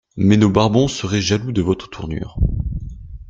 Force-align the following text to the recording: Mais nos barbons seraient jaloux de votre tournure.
Mais 0.17 0.35
nos 0.35 0.49
barbons 0.49 0.87
seraient 0.87 1.21
jaloux 1.21 1.51
de 1.51 1.61
votre 1.61 1.87
tournure. 1.87 2.39